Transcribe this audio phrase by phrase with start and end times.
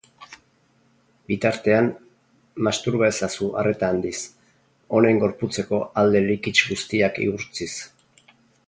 [1.31, 1.89] Bitartean,
[2.69, 4.17] masturba ezazu arreta handiz,
[4.99, 7.73] honen gorputzeko alde likits guztiak igurtziz.